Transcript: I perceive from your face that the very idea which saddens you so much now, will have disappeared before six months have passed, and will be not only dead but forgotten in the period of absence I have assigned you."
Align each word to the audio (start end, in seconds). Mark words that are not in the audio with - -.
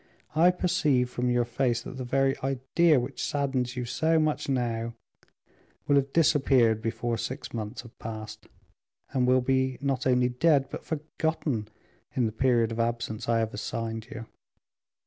I 0.35 0.49
perceive 0.49 1.11
from 1.11 1.29
your 1.29 1.45
face 1.45 1.83
that 1.83 1.97
the 1.97 2.03
very 2.03 2.35
idea 2.43 2.99
which 2.99 3.23
saddens 3.23 3.75
you 3.77 3.85
so 3.85 4.17
much 4.17 4.49
now, 4.49 4.95
will 5.87 5.95
have 5.95 6.11
disappeared 6.11 6.81
before 6.81 7.19
six 7.19 7.53
months 7.53 7.83
have 7.83 7.99
passed, 7.99 8.47
and 9.11 9.27
will 9.27 9.41
be 9.41 9.77
not 9.79 10.07
only 10.07 10.29
dead 10.29 10.69
but 10.71 10.83
forgotten 10.83 11.67
in 12.15 12.25
the 12.25 12.31
period 12.31 12.71
of 12.71 12.79
absence 12.79 13.29
I 13.29 13.37
have 13.41 13.53
assigned 13.53 14.07
you." 14.09 14.25